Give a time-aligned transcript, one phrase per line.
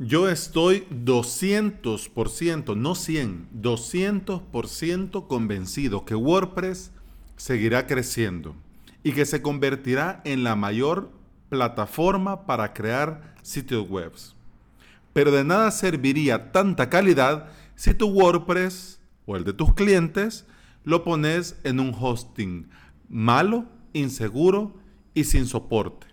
[0.00, 6.92] Yo estoy 200%, no 100, 200% convencido que WordPress
[7.36, 8.54] seguirá creciendo
[9.02, 11.10] y que se convertirá en la mayor
[11.48, 14.12] plataforma para crear sitios web.
[15.12, 20.46] Pero de nada serviría tanta calidad si tu WordPress o el de tus clientes
[20.84, 22.68] lo pones en un hosting
[23.08, 24.74] malo, inseguro
[25.12, 26.07] y sin soporte.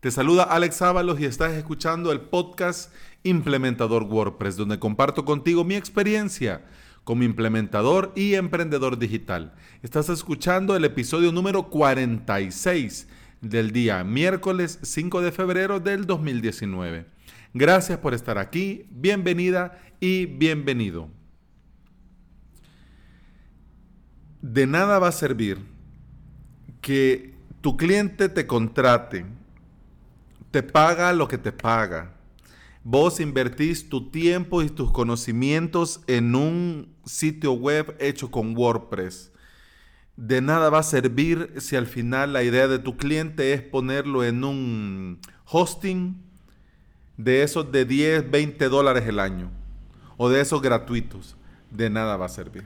[0.00, 2.94] Te saluda Alex Ábalos y estás escuchando el podcast
[3.24, 6.64] Implementador WordPress, donde comparto contigo mi experiencia
[7.02, 9.54] como implementador y emprendedor digital.
[9.82, 13.08] Estás escuchando el episodio número 46
[13.40, 17.06] del día miércoles 5 de febrero del 2019.
[17.52, 21.08] Gracias por estar aquí, bienvenida y bienvenido.
[24.42, 25.58] De nada va a servir
[26.82, 29.26] que tu cliente te contrate
[30.50, 32.14] te paga lo que te paga.
[32.84, 39.32] Vos invertís tu tiempo y tus conocimientos en un sitio web hecho con WordPress.
[40.16, 44.24] De nada va a servir si al final la idea de tu cliente es ponerlo
[44.24, 46.16] en un hosting
[47.16, 49.50] de esos de 10, 20 dólares el año
[50.16, 51.36] o de esos gratuitos.
[51.70, 52.64] De nada va a servir.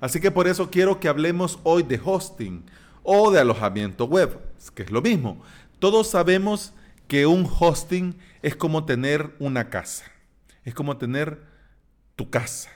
[0.00, 2.64] Así que por eso quiero que hablemos hoy de hosting
[3.02, 4.40] o de alojamiento web,
[4.74, 5.42] que es lo mismo.
[5.80, 6.74] Todos sabemos
[7.08, 10.04] que un hosting es como tener una casa,
[10.62, 11.42] es como tener
[12.16, 12.68] tu casa,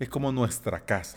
[0.00, 1.16] es como nuestra casa.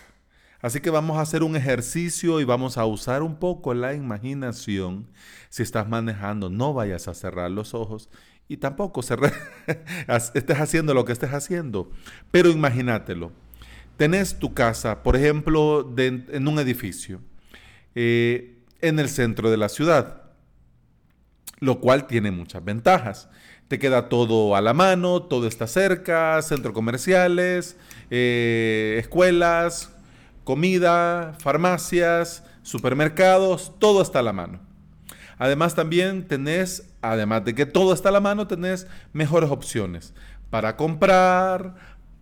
[0.61, 5.07] Así que vamos a hacer un ejercicio y vamos a usar un poco la imaginación.
[5.49, 8.11] Si estás manejando, no vayas a cerrar los ojos
[8.47, 9.01] y tampoco
[10.35, 11.89] estés haciendo lo que estés haciendo.
[12.29, 13.31] Pero imagínatelo.
[13.97, 17.21] Tenés tu casa, por ejemplo, en un edificio,
[17.95, 20.22] eh, en el centro de la ciudad
[21.59, 23.29] lo cual tiene muchas ventajas.
[23.67, 27.77] Te queda todo a la mano, todo está cerca, centros comerciales,
[28.09, 29.91] eh, escuelas,
[30.43, 34.59] comida, farmacias, supermercados, todo está a la mano.
[35.37, 40.13] Además también tenés, además de que todo está a la mano, tenés mejores opciones
[40.49, 41.75] para comprar,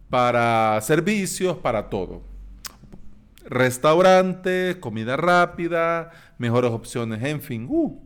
[0.09, 2.21] para servicios, para todo.
[3.45, 7.67] Restaurante, comida rápida, mejores opciones, en fin.
[7.69, 7.99] Uh,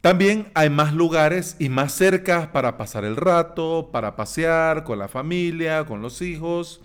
[0.00, 5.08] también hay más lugares y más cercas para pasar el rato, para pasear con la
[5.08, 6.80] familia, con los hijos,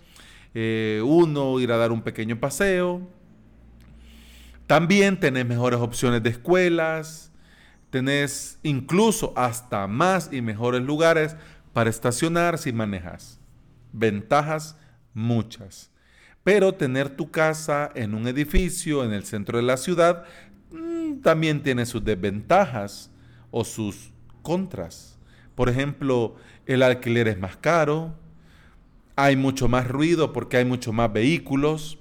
[0.53, 3.01] eh, uno ir a dar un pequeño paseo.
[4.67, 7.31] También tenés mejores opciones de escuelas,
[7.89, 11.37] tenés incluso hasta más y mejores lugares
[11.71, 13.39] para estacionar si manejas.
[13.93, 14.77] Ventajas
[15.13, 15.89] muchas.
[16.43, 20.25] Pero tener tu casa en un edificio en el centro de la ciudad
[21.21, 23.09] también tiene sus desventajas
[23.51, 25.17] o sus contras.
[25.55, 28.13] Por ejemplo, el alquiler es más caro,
[29.15, 31.97] hay mucho más ruido porque hay mucho más vehículos.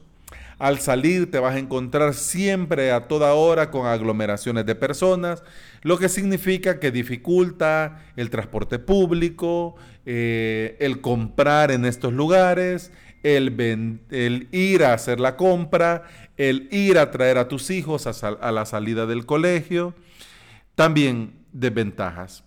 [0.59, 5.43] Al salir te vas a encontrar siempre a toda hora con aglomeraciones de personas,
[5.83, 9.77] lo que significa que dificulta el transporte público,
[10.07, 12.93] eh, el comprar en estos lugares,
[13.25, 16.05] el, ir a hacer la compra,
[16.37, 19.95] el ir a traer a tus hijos a, la salida del colegio.
[20.75, 22.45] También desventajas.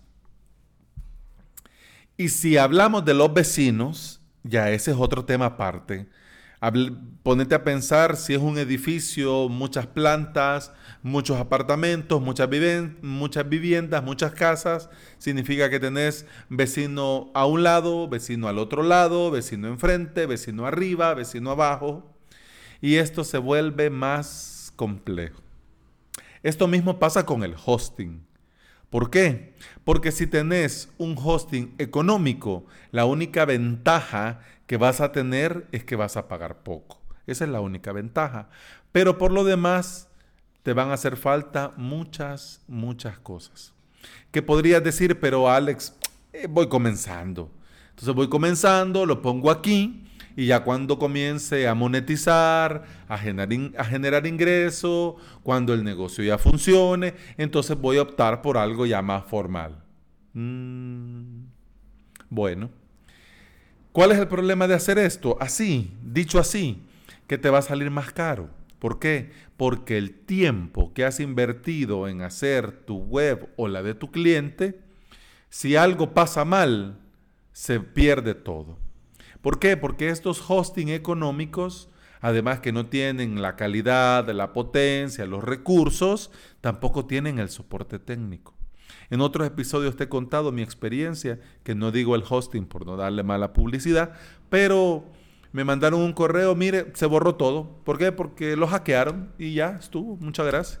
[2.16, 6.08] Y si hablamos de los vecinos, ya ese es otro tema aparte.
[7.22, 10.72] Ponete a pensar si es un edificio, muchas plantas,
[11.02, 12.48] muchos apartamentos, muchas,
[13.00, 14.90] muchas viviendas, muchas casas.
[15.18, 21.14] Significa que tenés vecino a un lado, vecino al otro lado, vecino enfrente, vecino arriba,
[21.14, 22.17] vecino abajo.
[22.80, 25.42] Y esto se vuelve más complejo.
[26.42, 28.24] Esto mismo pasa con el hosting.
[28.90, 29.54] ¿Por qué?
[29.84, 35.96] Porque si tenés un hosting económico, la única ventaja que vas a tener es que
[35.96, 37.02] vas a pagar poco.
[37.26, 38.48] Esa es la única ventaja.
[38.92, 40.08] Pero por lo demás,
[40.62, 43.74] te van a hacer falta muchas, muchas cosas.
[44.30, 45.18] ¿Qué podrías decir?
[45.20, 45.94] Pero Alex,
[46.32, 47.50] eh, voy comenzando.
[47.90, 50.08] Entonces voy comenzando, lo pongo aquí
[50.38, 56.38] y ya cuando comience a monetizar, a generar, a generar ingreso, cuando el negocio ya
[56.38, 59.82] funcione, entonces voy a optar por algo ya más formal.
[60.34, 61.40] Mm,
[62.30, 62.70] bueno,
[63.90, 65.36] ¿cuál es el problema de hacer esto?
[65.40, 66.84] Así, dicho así,
[67.26, 68.48] que te va a salir más caro.
[68.78, 69.32] ¿Por qué?
[69.56, 74.78] Porque el tiempo que has invertido en hacer tu web o la de tu cliente,
[75.48, 77.00] si algo pasa mal,
[77.50, 78.78] se pierde todo.
[79.42, 79.76] ¿Por qué?
[79.76, 81.88] Porque estos hosting económicos,
[82.20, 86.30] además que no tienen la calidad, la potencia, los recursos,
[86.60, 88.54] tampoco tienen el soporte técnico.
[89.10, 92.96] En otros episodios te he contado mi experiencia, que no digo el hosting por no
[92.96, 94.12] darle mala publicidad,
[94.50, 95.04] pero
[95.52, 97.80] me mandaron un correo, mire, se borró todo.
[97.84, 98.12] ¿Por qué?
[98.12, 100.16] Porque lo hackearon y ya estuvo.
[100.16, 100.80] Muchas gracias.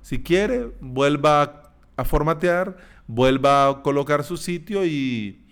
[0.00, 5.44] Si quiere, vuelva a formatear, vuelva a colocar su sitio y,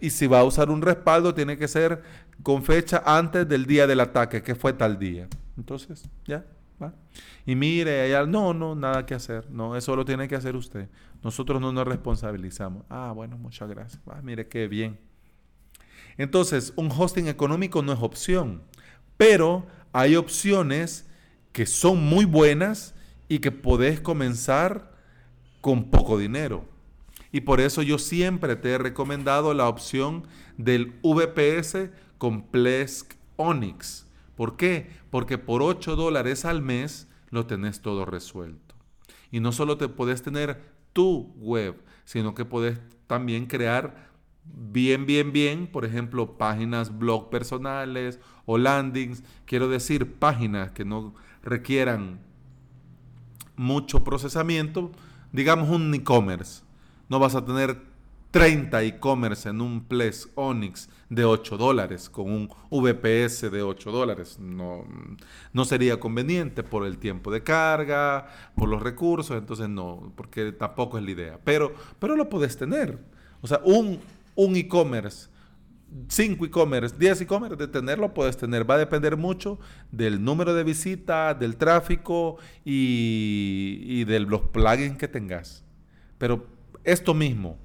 [0.00, 2.02] y, si va a usar un respaldo, tiene que ser
[2.42, 5.28] con fecha antes del día del ataque, que fue tal día.
[5.56, 6.44] Entonces, ya.
[6.82, 6.92] ¿va?
[7.44, 9.48] Y mire, ella, no, no, nada que hacer.
[9.50, 10.88] No, eso lo tiene que hacer usted.
[11.22, 12.84] Nosotros no nos responsabilizamos.
[12.88, 14.02] Ah, bueno, muchas gracias.
[14.22, 14.98] mire, qué bien.
[16.18, 18.62] Entonces, un hosting económico no es opción,
[19.16, 21.08] pero hay opciones
[21.52, 22.94] que son muy buenas
[23.28, 24.92] y que podés comenzar
[25.60, 26.64] con poco dinero.
[27.32, 30.26] Y por eso yo siempre te he recomendado la opción
[30.56, 34.06] del VPS con Plesk Onyx.
[34.36, 34.90] ¿Por qué?
[35.10, 38.74] Porque por 8 dólares al mes lo tenés todo resuelto.
[39.30, 40.60] Y no solo te podés tener
[40.92, 44.06] tu web, sino que podés también crear
[44.44, 49.22] bien, bien, bien, por ejemplo, páginas blog personales o landings.
[49.44, 52.20] Quiero decir, páginas que no requieran
[53.56, 54.92] mucho procesamiento,
[55.32, 56.65] digamos un e-commerce.
[57.08, 57.76] No vas a tener
[58.30, 64.38] 30 e-commerce en un Ples Onyx de 8 dólares con un VPS de 8 dólares.
[64.38, 64.84] No,
[65.52, 70.98] no sería conveniente por el tiempo de carga, por los recursos, entonces no, porque tampoco
[70.98, 71.40] es la idea.
[71.44, 72.98] Pero, pero lo puedes tener.
[73.40, 74.00] O sea, un,
[74.34, 75.28] un e-commerce
[76.08, 78.68] 5 e-commerce, 10 e-commerce, de tenerlo puedes tener.
[78.68, 79.58] Va a depender mucho
[79.90, 85.64] del número de visitas, del tráfico y, de los plugins que tengas.
[86.18, 86.46] Pero
[86.86, 87.58] esto mismo,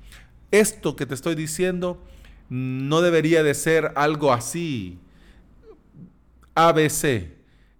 [0.52, 2.04] esto que te estoy diciendo,
[2.50, 5.00] no debería de ser algo así.
[6.56, 7.32] ABC.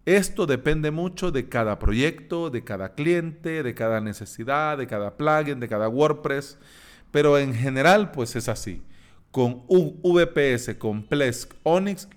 [0.06, 5.60] Esto depende mucho de cada proyecto, de cada cliente, de cada necesidad, de cada plugin,
[5.60, 6.58] de cada WordPress.
[7.12, 8.82] Pero en general, pues es así
[9.32, 11.54] con un VPS con Plesk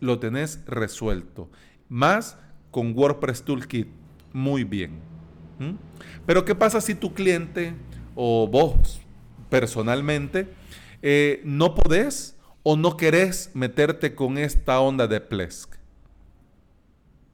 [0.00, 1.48] lo tenés resuelto.
[1.88, 2.36] Más
[2.70, 3.88] con WordPress Toolkit.
[4.32, 4.98] Muy bien.
[5.60, 5.74] ¿Mm?
[6.26, 7.72] Pero ¿qué pasa si tu cliente
[8.16, 9.00] o vos
[9.54, 10.48] personalmente
[11.00, 15.76] eh, no podés o no querés meterte con esta onda de Plesk?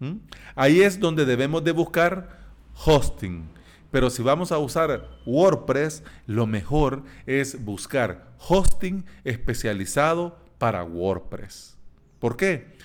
[0.01, 0.17] ¿Mm?
[0.55, 2.41] Ahí es donde debemos de buscar
[2.85, 3.49] hosting
[3.91, 11.77] pero si vamos a usar WordPress, lo mejor es buscar hosting especializado para WordPress.
[12.19, 12.77] ¿Por qué?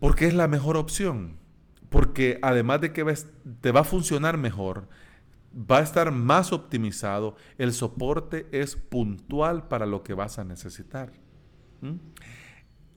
[0.00, 1.36] Porque es la mejor opción.
[1.90, 3.04] Porque además de que
[3.60, 4.88] te va a funcionar mejor,
[5.54, 11.12] va a estar más optimizado, el soporte es puntual para lo que vas a necesitar.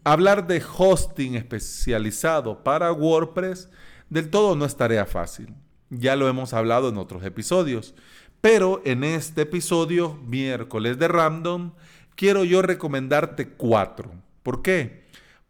[0.03, 3.69] Hablar de hosting especializado para WordPress
[4.09, 5.53] del todo no es tarea fácil.
[5.89, 7.95] Ya lo hemos hablado en otros episodios.
[8.41, 11.71] Pero en este episodio, miércoles de Random,
[12.15, 14.11] quiero yo recomendarte cuatro.
[14.43, 15.04] ¿Por qué?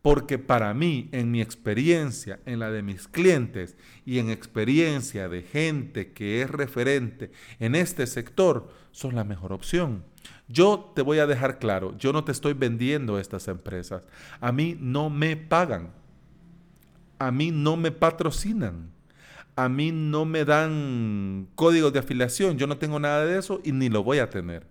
[0.05, 3.75] Porque para mí, en mi experiencia, en la de mis clientes
[4.05, 10.03] y en experiencia de gente que es referente en este sector, son la mejor opción.
[10.47, 14.07] Yo te voy a dejar claro, yo no te estoy vendiendo estas empresas.
[14.41, 15.89] A mí no me pagan.
[17.17, 18.93] A mí no me patrocinan
[19.57, 23.71] a mí no me dan códigos de afiliación, yo no tengo nada de eso y
[23.71, 24.67] ni lo voy a tener.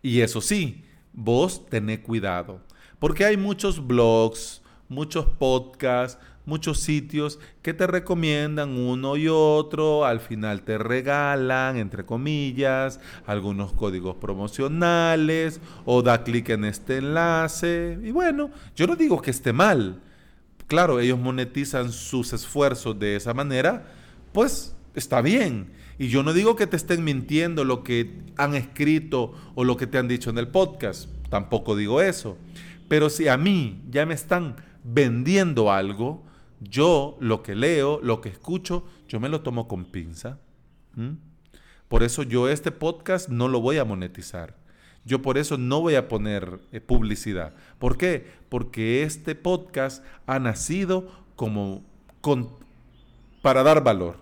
[0.00, 2.60] Y eso sí, vos tenés cuidado,
[2.98, 10.20] porque hay muchos blogs, muchos podcasts, muchos sitios que te recomiendan uno y otro, al
[10.20, 17.98] final te regalan, entre comillas, algunos códigos promocionales o da clic en este enlace.
[18.02, 20.00] Y bueno, yo no digo que esté mal,
[20.68, 23.86] claro, ellos monetizan sus esfuerzos de esa manera,
[24.32, 25.74] pues está bien.
[25.98, 29.86] Y yo no digo que te estén mintiendo lo que han escrito o lo que
[29.86, 32.36] te han dicho en el podcast, tampoco digo eso.
[32.88, 36.24] Pero si a mí ya me están vendiendo algo,
[36.60, 40.38] yo lo que leo, lo que escucho, yo me lo tomo con pinza.
[41.88, 44.56] Por eso yo este podcast no lo voy a monetizar.
[45.04, 47.54] Yo por eso no voy a poner eh, publicidad.
[47.78, 48.26] ¿Por qué?
[48.48, 51.84] Porque este podcast ha nacido como
[53.40, 54.16] para dar valor,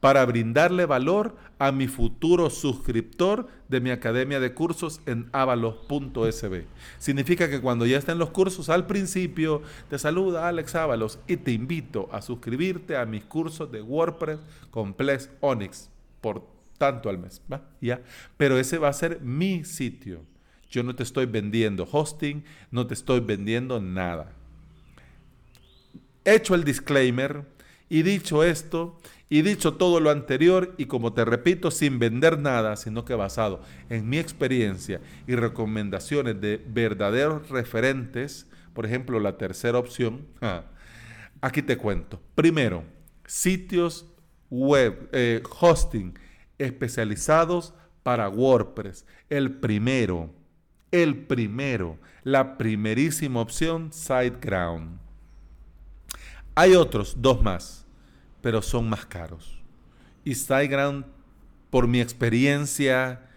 [0.00, 6.64] para brindarle valor a mi futuro suscriptor de mi academia de cursos en avalos.sb.
[6.98, 11.52] Significa que cuando ya estén los cursos, al principio te saluda Alex Ábalos y te
[11.52, 16.46] invito a suscribirte a mis cursos de WordPress Complex Onyx por
[16.78, 17.62] tanto al mes, ¿va?
[17.80, 18.02] Ya.
[18.36, 20.24] Pero ese va a ser mi sitio.
[20.68, 24.32] Yo no te estoy vendiendo hosting, no te estoy vendiendo nada.
[26.24, 27.44] Hecho el disclaimer
[27.88, 32.76] Y dicho esto, y dicho todo lo anterior, y como te repito, sin vender nada,
[32.76, 39.78] sino que basado en mi experiencia y recomendaciones de verdaderos referentes, por ejemplo, la tercera
[39.78, 40.26] opción,
[41.40, 42.20] aquí te cuento.
[42.34, 42.84] Primero,
[43.26, 44.06] sitios
[44.50, 46.18] web, eh, hosting
[46.58, 49.04] especializados para WordPress.
[49.28, 50.30] El primero,
[50.92, 55.05] el primero, la primerísima opción, SiteGround.
[56.58, 57.84] Hay otros, dos más,
[58.40, 59.62] pero son más caros.
[60.24, 61.04] Y SiteGround,
[61.68, 63.28] por mi experiencia,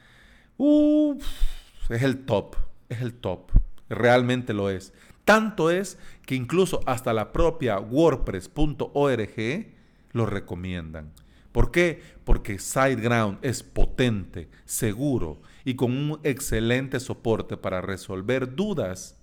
[0.57, 2.55] es el top,
[2.87, 3.51] es el top,
[3.89, 4.93] realmente lo es.
[5.25, 9.67] Tanto es que incluso hasta la propia WordPress.org
[10.13, 11.11] lo recomiendan.
[11.51, 12.01] ¿Por qué?
[12.23, 19.17] Porque SiteGround es potente, seguro y con un excelente soporte para resolver dudas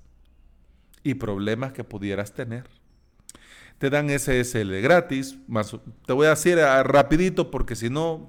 [1.02, 2.75] y problemas que pudieras tener
[3.78, 5.38] te dan SSL gratis,
[6.06, 8.28] te voy a decir ah, rapidito porque si no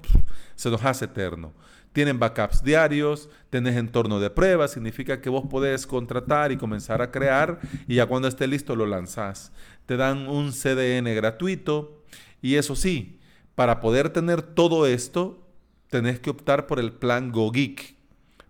[0.54, 1.52] se nos hace eterno.
[1.92, 7.10] Tienen backups diarios, tenés entorno de prueba, significa que vos podés contratar y comenzar a
[7.10, 9.52] crear y ya cuando esté listo lo lanzás.
[9.86, 12.04] Te dan un CDN gratuito
[12.42, 13.18] y eso sí,
[13.54, 15.48] para poder tener todo esto,
[15.88, 17.96] tenés que optar por el plan GoGeek.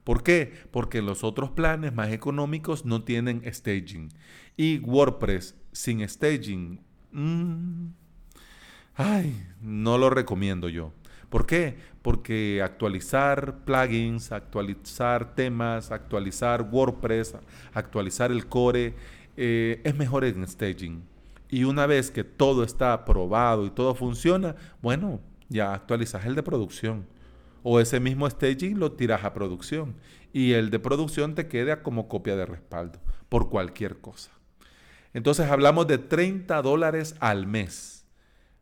[0.02, 0.52] ¿Por qué?
[0.70, 4.08] Porque los otros planes más económicos no tienen staging.
[4.56, 6.80] Y WordPress sin staging
[7.12, 7.88] Mm.
[8.94, 10.92] ay, no lo recomiendo yo.
[11.30, 11.76] ¿Por qué?
[12.02, 17.36] Porque actualizar plugins, actualizar temas, actualizar WordPress,
[17.74, 18.94] actualizar el core,
[19.36, 21.02] eh, es mejor en staging.
[21.50, 26.42] Y una vez que todo está aprobado y todo funciona, bueno, ya actualizas el de
[26.42, 27.06] producción.
[27.62, 29.96] O ese mismo staging lo tiras a producción.
[30.32, 34.30] Y el de producción te queda como copia de respaldo por cualquier cosa.
[35.18, 38.06] Entonces hablamos de 30 dólares al mes.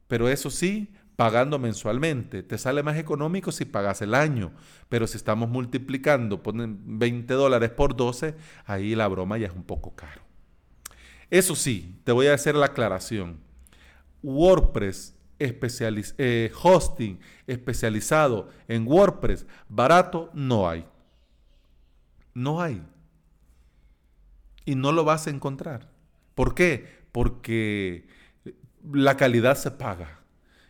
[0.08, 2.42] Pero eso sí, pagando mensualmente.
[2.42, 4.52] Te sale más económico si pagas el año.
[4.88, 9.64] Pero si estamos multiplicando, ponen 20 dólares por 12, ahí la broma ya es un
[9.64, 10.22] poco caro.
[11.28, 13.38] Eso sí, te voy a hacer la aclaración.
[14.22, 20.86] WordPress eh, hosting especializado en WordPress barato no hay.
[22.32, 22.82] No hay.
[24.64, 25.94] Y no lo vas a encontrar.
[26.36, 26.86] ¿Por qué?
[27.12, 28.06] Porque
[28.92, 30.20] la calidad se paga.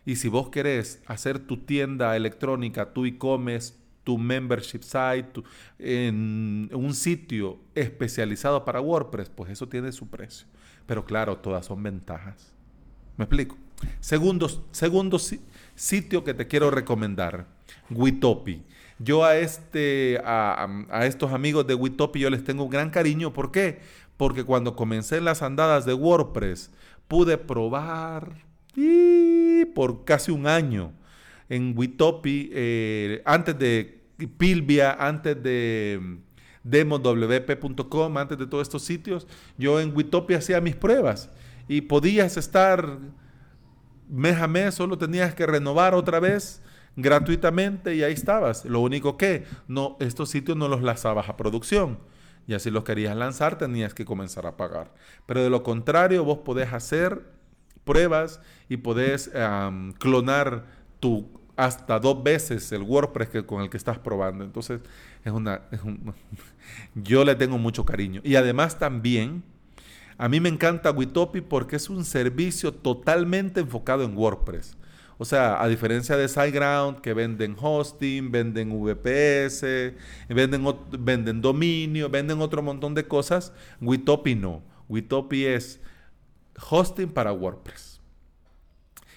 [0.05, 5.43] Y si vos querés hacer tu tienda electrónica, tu e-commerce, tu membership site,
[5.81, 10.47] en un sitio especializado para WordPress, pues eso tiene su precio.
[10.87, 12.55] Pero claro, todas son ventajas.
[13.17, 13.59] ¿Me explico?
[13.99, 15.19] Segundo, segundo
[15.75, 17.49] sitio que te quiero recomendar,
[17.91, 18.63] Witopi.
[18.99, 23.33] Yo a, este, a, a estos amigos de Witopi yo les tengo un gran cariño.
[23.33, 23.81] ¿Por qué?
[24.17, 26.71] Porque cuando comencé las andadas de WordPress
[27.09, 28.45] pude probar
[28.75, 30.93] y por casi un año
[31.49, 34.05] en Witopi, eh, antes de
[34.37, 36.19] Pilvia, antes de
[36.65, 41.31] demowp.com, antes de todos estos sitios, yo en Witopi hacía mis pruebas
[41.69, 42.99] y podías estar
[44.09, 46.63] mes a mes, solo tenías que renovar otra vez
[46.97, 48.65] gratuitamente y ahí estabas.
[48.65, 51.99] Lo único que no, estos sitios no los lanzabas a producción
[52.47, 54.93] y si los querías lanzar, tenías que comenzar a pagar.
[55.27, 57.23] Pero de lo contrario, vos podés hacer
[57.85, 59.31] pruebas y podés
[59.99, 60.65] clonar
[61.01, 64.45] tu hasta dos veces el WordPress que, con el que estás probando.
[64.45, 64.81] Entonces,
[65.25, 65.63] es una,
[66.95, 68.21] yo le tengo mucho cariño.
[68.23, 69.43] Y además también,
[70.19, 74.76] a mí me encanta Witopi porque es un servicio totalmente enfocado en WordPress.
[75.19, 79.95] O sea, a diferencia de SiteGround, que venden hosting, venden VPS,
[80.29, 84.63] venden, dominio, venden otro montón de cosas, Witopi no.
[84.89, 85.81] Witopi es
[86.71, 88.01] hosting para WordPress.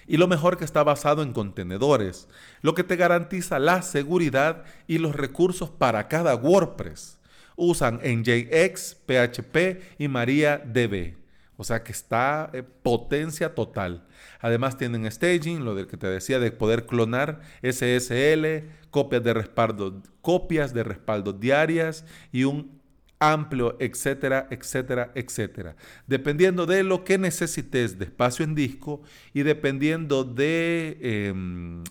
[0.06, 2.28] Y lo mejor que está basado en contenedores,
[2.62, 7.18] lo que te garantiza la seguridad y los recursos para cada WordPress.
[7.56, 11.19] Usan NJX, PHP y MariaDB.
[11.60, 14.06] O sea que está eh, potencia total.
[14.40, 20.02] Además tienen staging, lo del que te decía de poder clonar SSL, copias de respaldo,
[20.22, 22.80] copias de respaldo diarias y un
[23.18, 25.76] amplio, etcétera, etcétera, etcétera.
[26.06, 29.02] Dependiendo de lo que necesites de espacio en disco
[29.34, 31.84] y dependiendo de em,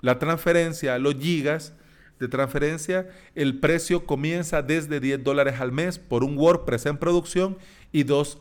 [0.00, 1.74] la transferencia, los gigas
[2.18, 7.58] de transferencia, el precio comienza desde 10 dólares al mes por un WordPress en producción
[7.92, 8.38] y dos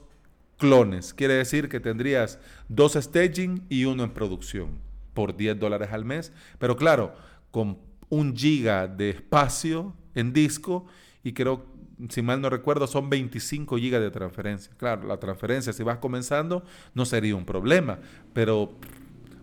[0.64, 1.14] clones.
[1.14, 2.40] Quiere decir que tendrías
[2.70, 4.80] dos staging y uno en producción
[5.14, 6.32] por 10 dólares al mes.
[6.58, 7.14] Pero claro,
[7.52, 10.86] con un giga de espacio en disco
[11.22, 11.66] y creo
[12.08, 14.74] si mal no recuerdo, son 25 gigas de transferencia.
[14.78, 18.00] Claro, la transferencia, si vas comenzando, no sería un problema,
[18.32, 18.72] pero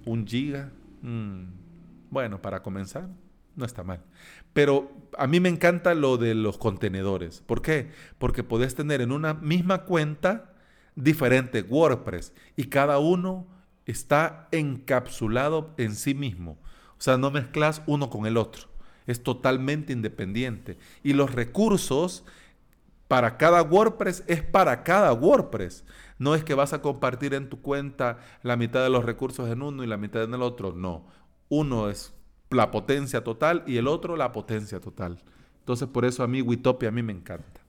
[0.07, 0.71] un giga,
[1.03, 1.43] mm,
[2.11, 3.09] bueno, para comenzar,
[3.57, 4.01] no está mal.
[4.55, 7.43] Pero a mí me encanta lo de los contenedores.
[7.43, 7.91] ¿Por qué?
[8.19, 10.50] Porque puedes tener en una misma cuenta
[10.95, 13.47] diferentes WordPress y cada uno
[13.87, 16.59] está encapsulado en sí mismo.
[16.99, 18.69] O sea, no mezclas uno con el otro.
[19.07, 20.79] Es totalmente independiente.
[21.03, 22.25] Y los recursos
[23.09, 25.85] para cada WordPress es para cada WordPress.
[26.19, 29.63] No es que vas a compartir en tu cuenta la mitad de los recursos en
[29.63, 30.73] uno y la mitad en el otro.
[30.73, 31.07] No.
[31.49, 32.15] Uno es
[32.51, 35.23] la potencia total y el otro la potencia total.
[35.61, 37.60] Entonces por eso a mí Witopia a mí me encanta.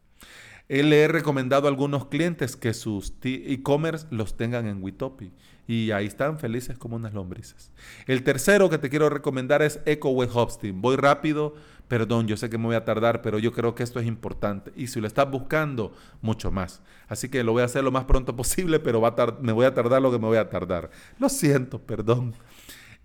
[0.71, 5.33] Le he recomendado a algunos clientes que sus e-commerce los tengan en Witopi
[5.67, 7.73] y ahí están felices como unas lombrices.
[8.07, 10.81] El tercero que te quiero recomendar es EcoWeb Hosting.
[10.81, 11.55] Voy rápido,
[11.89, 14.71] perdón, yo sé que me voy a tardar, pero yo creo que esto es importante.
[14.77, 16.81] Y si lo estás buscando, mucho más.
[17.09, 19.73] Así que lo voy a hacer lo más pronto posible, pero va me voy a
[19.73, 20.89] tardar lo que me voy a tardar.
[21.19, 22.33] Lo siento, perdón.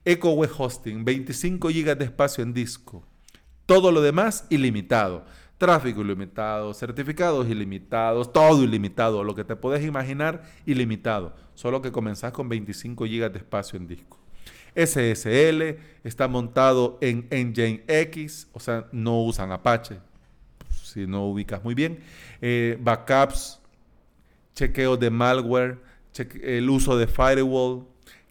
[0.05, 3.03] EcoWeb Hosting, 25 GB de espacio en disco.
[3.67, 5.25] Todo lo demás ilimitado.
[5.59, 11.35] Tráfico ilimitado, certificados ilimitados, todo ilimitado, lo que te puedes imaginar ilimitado.
[11.55, 14.19] Solo que comenzás con 25 GB de espacio en disco.
[14.75, 19.99] SSL está montado en Engine X, o sea, no usan Apache,
[20.71, 22.01] si no ubicas muy bien.
[22.43, 23.59] Eh, backups,
[24.55, 25.79] chequeo de malware,
[26.43, 27.87] el uso de firewall,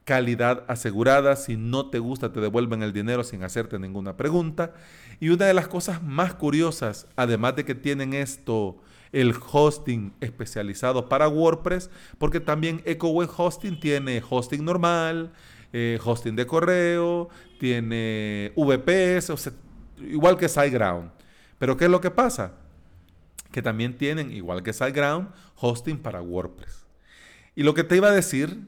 [0.05, 1.35] calidad asegurada.
[1.35, 4.73] Si no te gusta, te devuelven el dinero sin hacerte ninguna pregunta.
[5.19, 8.77] Y una de las cosas más curiosas, además de que tienen esto,
[9.11, 15.31] el hosting especializado para WordPress, porque también EcoWeb Hosting tiene hosting normal,
[15.73, 19.51] eh, hosting de correo, tiene VPS,
[20.01, 21.11] igual que SiteGround.
[21.57, 22.53] Pero ¿qué es lo que pasa?
[23.51, 26.85] Que también tienen, igual que SiteGround, hosting para WordPress.
[27.55, 28.67] Y lo que te iba a decir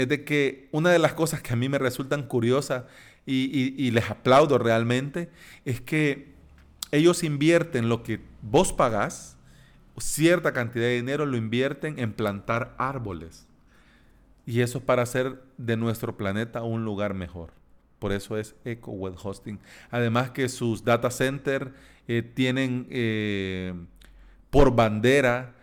[0.00, 2.84] es de que una de las cosas que a mí me resultan curiosas
[3.26, 5.28] y, les aplaudo realmente
[5.66, 6.32] es que
[6.90, 9.36] ellos invierten lo que vos pagás,
[9.98, 13.46] cierta cantidad de dinero lo invierten en plantar árboles.
[14.46, 17.52] Y eso es para hacer de nuestro planeta un lugar mejor.
[17.98, 19.60] Por eso es Eco Web Hosting.
[19.90, 21.72] Además que sus data centers
[22.08, 23.74] eh, tienen eh,
[24.48, 25.54] por bandera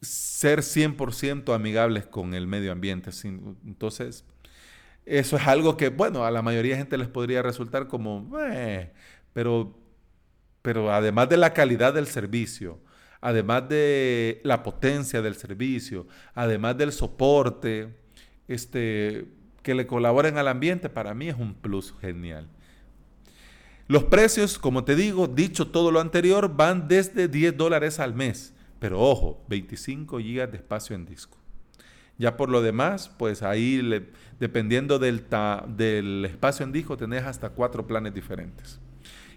[0.00, 3.10] ser 100% amigables con el medio ambiente.
[3.66, 4.24] Entonces,
[5.06, 8.92] eso es algo que, bueno, a la mayoría de gente les podría resultar como, eh",
[9.32, 9.76] pero,
[10.62, 12.78] pero además de la calidad del servicio,
[13.20, 17.94] además de la potencia del servicio, además del soporte,
[18.48, 19.28] este,
[19.62, 22.48] que le colaboren al ambiente, para mí es un plus genial.
[23.88, 28.54] Los precios, como te digo, dicho todo lo anterior, van desde 10 dólares al mes.
[28.80, 31.38] Pero ojo, 25 GB de espacio en disco.
[32.18, 33.80] Ya por lo demás, pues ahí,
[34.40, 35.24] dependiendo del,
[35.68, 38.80] del espacio en disco, tenés hasta cuatro planes diferentes.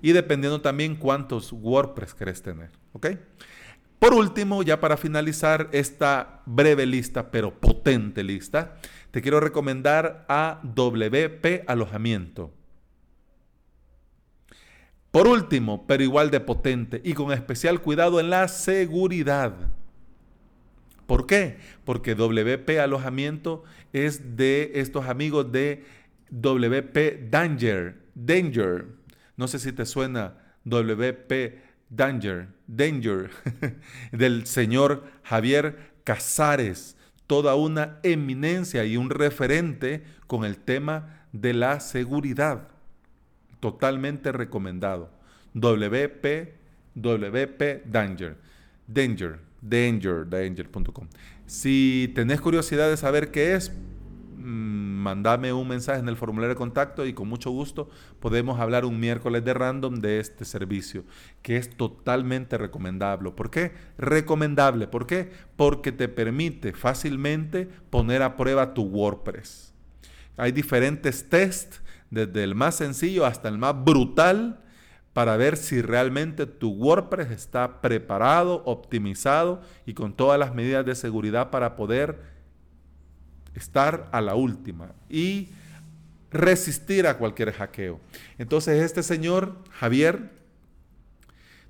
[0.02, 2.72] Y dependiendo también cuántos WordPress querés tener.
[2.94, 3.08] ¿Ok?
[4.00, 8.76] Por último, ya para finalizar esta breve lista, pero potente lista,
[9.12, 12.52] te quiero recomendar a WP Alojamiento.
[15.14, 19.54] Por último, pero igual de potente y con especial cuidado en la seguridad.
[21.06, 21.60] ¿Por qué?
[21.86, 25.86] Porque WP Alojamiento es de estos amigos de
[26.32, 27.96] WP Danger.
[28.16, 28.88] Danger.
[29.38, 32.48] No sé si te suena WP Danger.
[32.66, 33.30] Danger.
[34.12, 36.98] del señor Javier Casares.
[37.28, 42.73] Toda una eminencia y un referente con el tema de la seguridad
[43.64, 45.10] totalmente recomendado.
[45.54, 46.54] WP,
[46.96, 48.36] WP Danger.
[48.86, 51.08] Danger, Danger, Danger.com.
[51.46, 56.58] Si tenés curiosidad de saber qué es, mm, mandame un mensaje en el formulario de
[56.58, 61.06] contacto y con mucho gusto podemos hablar un miércoles de random de este servicio,
[61.42, 63.32] que es totalmente recomendable.
[63.32, 63.72] ¿Por qué?
[63.98, 64.88] Recomendable.
[64.88, 65.32] ¿Por qué?
[65.56, 69.74] Porque te permite fácilmente poner a prueba tu WordPress.
[70.36, 71.83] Hay diferentes tests
[72.14, 74.60] desde el más sencillo hasta el más brutal,
[75.14, 80.96] para ver si realmente tu WordPress está preparado, optimizado y con todas las medidas de
[80.96, 82.20] seguridad para poder
[83.54, 85.50] estar a la última y
[86.32, 88.00] resistir a cualquier hackeo.
[88.40, 90.32] Entonces este señor, Javier,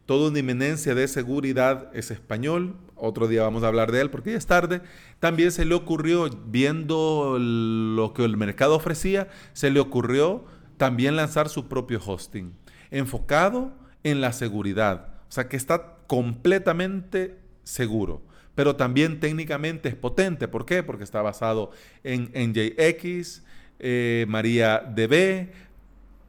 [0.06, 2.76] toda una inminencia de seguridad es español.
[2.96, 4.82] Otro día vamos a hablar de él porque ya es tarde.
[5.20, 10.46] También se le ocurrió, viendo lo que el mercado ofrecía, se le ocurrió
[10.78, 12.54] también lanzar su propio hosting,
[12.92, 15.08] enfocado en la seguridad.
[15.30, 18.22] O sea que está completamente seguro.
[18.56, 20.48] Pero también técnicamente es potente.
[20.48, 20.84] ¿Por qué?
[20.84, 21.72] Porque está basado
[22.04, 23.44] en NJX,
[23.80, 25.50] eh, MariaDB,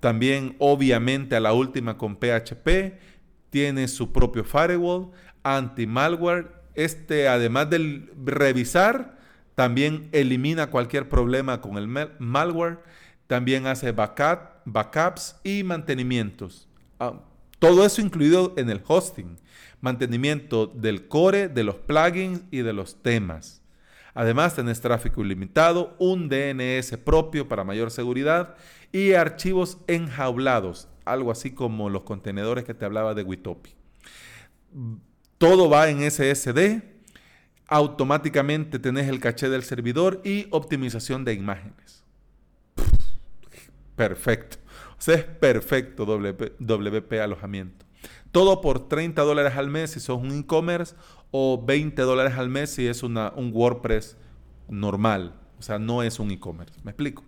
[0.01, 2.99] también obviamente a la última con PHP,
[3.55, 5.13] tiene su propio firewall,
[5.45, 6.49] anti-malware.
[6.75, 9.17] Este, además de revisar,
[9.55, 11.87] también elimina cualquier problema con el
[12.19, 12.81] malware.
[13.29, 16.67] También hace backups y mantenimientos.
[16.99, 17.21] Ah,
[17.61, 19.37] todo eso incluido en el hosting.
[19.81, 23.63] Mantenimiento del core, de los plugins y de los temas.
[24.15, 28.57] Además, tenés tráfico ilimitado, un DNS propio para mayor seguridad
[28.91, 33.71] y archivos enjaulados, algo así como los contenedores que te hablaba de Witopi.
[35.39, 36.83] Todo va en SSD,
[37.67, 42.03] automáticamente tenés el caché del servidor y optimización de imágenes.
[43.97, 44.59] Perfecto.
[44.99, 47.85] O sea, es perfecto WP, alojamiento.
[48.33, 50.97] Todo por 30 dólares al mes si sos un e-commerce
[51.31, 53.17] o 20 dólares al mes si es un
[53.53, 54.17] WordPress
[54.69, 55.41] normal.
[55.59, 56.75] O sea, no es un e-commerce.
[56.83, 57.23] ¿Me explico?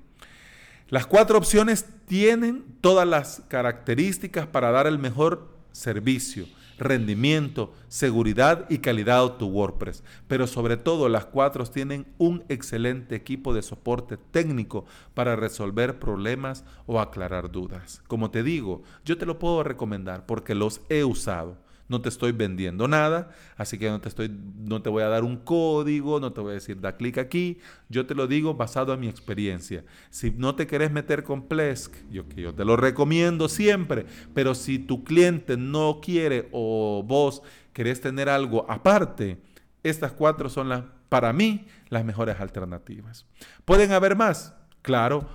[0.89, 6.47] Las cuatro opciones tienen todas las características para dar el mejor servicio
[6.79, 10.05] rendimiento, seguridad y calidad a tu WordPress.
[10.29, 16.65] Pero sobre todo las cuatro tienen un excelente equipo de soporte técnico para resolver problemas
[16.87, 18.03] o aclarar dudas.
[18.07, 21.57] Como te digo, yo te lo puedo recomendar porque los he usado
[21.89, 25.25] no te estoy vendiendo nada, así que no te, estoy, no te voy a dar
[25.25, 28.93] un código, no te voy a decir da clic aquí, yo te lo digo basado
[28.93, 29.85] en mi experiencia.
[30.11, 34.79] Si no te querés meter con Plesk, yo, yo te lo recomiendo siempre, pero si
[34.79, 39.39] tu cliente no quiere o vos querés tener algo aparte,
[39.83, 43.27] estas cuatro son las, para mí las mejores alternativas.
[43.65, 44.55] ¿Pueden haber más?
[44.83, 45.29] Claro.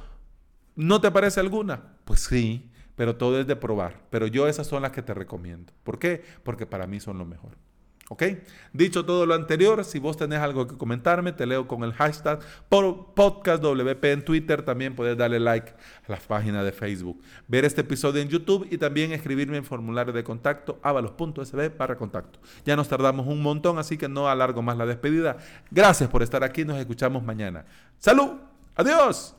[0.75, 1.81] ¿No te parece alguna?
[2.05, 4.01] Pues sí, pero todo es de probar.
[4.09, 5.73] Pero yo esas son las que te recomiendo.
[5.83, 6.23] ¿Por qué?
[6.43, 7.57] Porque para mí son lo mejor.
[8.11, 8.23] ¿Ok?
[8.73, 12.41] Dicho todo lo anterior, si vos tenés algo que comentarme, te leo con el hashtag
[12.67, 14.63] por podcastwp en Twitter.
[14.63, 15.71] También puedes darle like
[16.05, 17.21] a la página de Facebook.
[17.47, 22.39] Ver este episodio en YouTube y también escribirme en formulario de contacto avalos.sb para contacto.
[22.65, 25.37] Ya nos tardamos un montón, así que no alargo más la despedida.
[25.71, 26.65] Gracias por estar aquí.
[26.65, 27.63] Nos escuchamos mañana.
[27.97, 28.31] ¡Salud!
[28.75, 29.37] ¡Adiós!